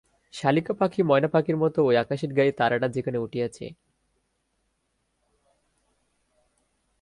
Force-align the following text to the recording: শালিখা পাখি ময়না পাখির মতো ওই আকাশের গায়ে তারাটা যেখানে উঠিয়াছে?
শালিখা 0.33 0.73
পাখি 0.79 1.01
ময়না 1.03 1.29
পাখির 1.33 1.57
মতো 1.57 1.79
ওই 1.83 1.95
আকাশের 1.97 2.31
গায়ে 2.37 2.53
তারাটা 2.53 2.87
যেখানে 2.87 3.17
উঠিয়াছে? 3.17 3.65